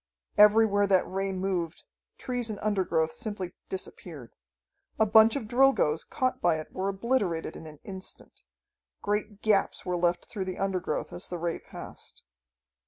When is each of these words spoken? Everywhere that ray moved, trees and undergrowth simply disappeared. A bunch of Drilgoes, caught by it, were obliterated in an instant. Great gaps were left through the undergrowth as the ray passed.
Everywhere 0.35 0.87
that 0.87 1.07
ray 1.07 1.31
moved, 1.31 1.83
trees 2.17 2.49
and 2.49 2.57
undergrowth 2.63 3.11
simply 3.11 3.53
disappeared. 3.69 4.33
A 4.97 5.05
bunch 5.05 5.35
of 5.35 5.47
Drilgoes, 5.47 6.05
caught 6.05 6.41
by 6.41 6.57
it, 6.57 6.71
were 6.73 6.89
obliterated 6.89 7.55
in 7.55 7.67
an 7.67 7.77
instant. 7.83 8.41
Great 9.03 9.43
gaps 9.43 9.85
were 9.85 9.95
left 9.95 10.27
through 10.27 10.45
the 10.45 10.57
undergrowth 10.57 11.13
as 11.13 11.29
the 11.29 11.37
ray 11.37 11.59
passed. 11.59 12.23